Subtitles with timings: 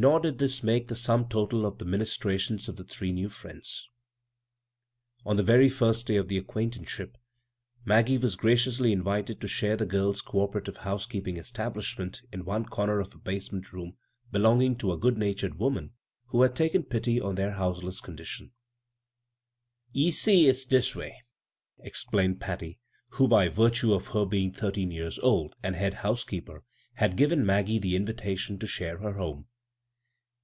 [0.00, 3.88] Nor did this make the sum total of the ministrations of these three new friends.
[5.26, 7.18] On the very first day of the acquaintanceship,
[7.84, 13.12] Maggie was graciously invited to share the girls' cooperadve housekeeping establishment in one comer of
[13.12, 13.96] a basement room
[14.30, 15.90] belonging to a good natured woman
[16.26, 18.52] who had taken pity on thenr houseless condition.
[19.92, 20.10] b, Google CROSS CURRENTS "Ye
[20.44, 21.24] see, it's dis way,"
[21.80, 22.78] explained Patty,
[23.10, 26.62] who, by virtue of her being thirteen years old and head housekeeper,
[27.00, 29.48] bad given Maggie the invitation to share their home.